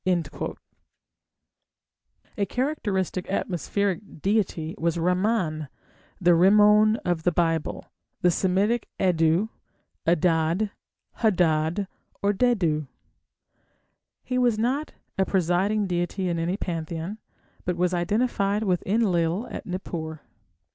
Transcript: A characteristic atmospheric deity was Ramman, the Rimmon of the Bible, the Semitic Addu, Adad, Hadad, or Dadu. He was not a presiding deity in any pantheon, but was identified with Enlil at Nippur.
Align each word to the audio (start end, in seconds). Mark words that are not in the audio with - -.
A 2.35 2.47
characteristic 2.49 3.29
atmospheric 3.29 4.23
deity 4.23 4.73
was 4.79 4.97
Ramman, 4.97 5.67
the 6.19 6.31
Rimmon 6.33 6.95
of 7.05 7.21
the 7.21 7.31
Bible, 7.31 7.85
the 8.21 8.31
Semitic 8.31 8.87
Addu, 8.99 9.49
Adad, 10.07 10.71
Hadad, 11.17 11.87
or 12.23 12.33
Dadu. 12.33 12.87
He 14.23 14.39
was 14.39 14.57
not 14.57 14.93
a 15.19 15.25
presiding 15.27 15.85
deity 15.85 16.29
in 16.29 16.39
any 16.39 16.57
pantheon, 16.57 17.19
but 17.63 17.77
was 17.77 17.93
identified 17.93 18.63
with 18.63 18.81
Enlil 18.87 19.45
at 19.51 19.67
Nippur. 19.67 20.21